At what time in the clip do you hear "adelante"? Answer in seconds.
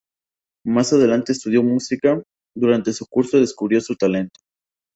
0.93-1.31